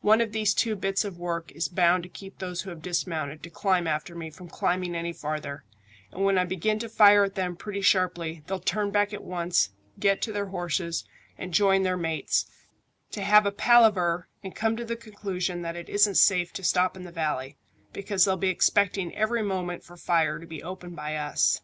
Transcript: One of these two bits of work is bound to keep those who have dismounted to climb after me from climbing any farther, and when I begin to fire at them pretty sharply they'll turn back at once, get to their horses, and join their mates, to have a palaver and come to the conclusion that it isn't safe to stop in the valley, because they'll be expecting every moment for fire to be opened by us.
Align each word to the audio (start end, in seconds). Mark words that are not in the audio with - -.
One 0.00 0.20
of 0.20 0.32
these 0.32 0.52
two 0.52 0.74
bits 0.74 1.04
of 1.04 1.16
work 1.20 1.52
is 1.52 1.68
bound 1.68 2.02
to 2.02 2.08
keep 2.08 2.38
those 2.40 2.62
who 2.62 2.70
have 2.70 2.82
dismounted 2.82 3.40
to 3.44 3.50
climb 3.50 3.86
after 3.86 4.16
me 4.16 4.28
from 4.28 4.48
climbing 4.48 4.96
any 4.96 5.12
farther, 5.12 5.62
and 6.10 6.24
when 6.24 6.38
I 6.38 6.44
begin 6.44 6.80
to 6.80 6.88
fire 6.88 7.22
at 7.22 7.36
them 7.36 7.54
pretty 7.54 7.80
sharply 7.80 8.42
they'll 8.48 8.58
turn 8.58 8.90
back 8.90 9.12
at 9.14 9.22
once, 9.22 9.68
get 10.00 10.20
to 10.22 10.32
their 10.32 10.46
horses, 10.48 11.04
and 11.38 11.54
join 11.54 11.84
their 11.84 11.96
mates, 11.96 12.46
to 13.12 13.22
have 13.22 13.46
a 13.46 13.52
palaver 13.52 14.26
and 14.42 14.56
come 14.56 14.76
to 14.76 14.84
the 14.84 14.96
conclusion 14.96 15.62
that 15.62 15.76
it 15.76 15.88
isn't 15.88 16.16
safe 16.16 16.52
to 16.54 16.64
stop 16.64 16.96
in 16.96 17.04
the 17.04 17.12
valley, 17.12 17.56
because 17.92 18.24
they'll 18.24 18.36
be 18.36 18.48
expecting 18.48 19.14
every 19.14 19.44
moment 19.44 19.84
for 19.84 19.96
fire 19.96 20.40
to 20.40 20.46
be 20.48 20.64
opened 20.64 20.96
by 20.96 21.14
us. 21.14 21.60